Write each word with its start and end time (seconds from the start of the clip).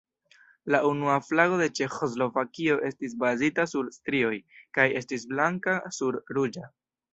La 0.75 0.77
unua 0.91 1.17
flago 1.25 1.59
de 1.59 1.67
Ĉeĥoslovakio 1.79 2.79
estis 2.89 3.15
bazita 3.25 3.67
sur 3.75 3.93
strioj, 3.99 4.33
kaj 4.79 4.89
estis 5.03 5.29
blanka 5.35 5.79
sur 6.01 6.21
ruĝa. 6.41 6.69